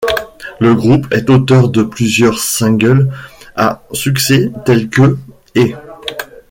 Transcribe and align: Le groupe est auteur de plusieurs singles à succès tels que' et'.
Le 0.59 0.73
groupe 0.73 1.05
est 1.13 1.29
auteur 1.29 1.69
de 1.69 1.83
plusieurs 1.83 2.39
singles 2.39 3.11
à 3.55 3.83
succès 3.93 4.51
tels 4.65 4.89
que' 4.89 5.15
et'. 5.53 5.75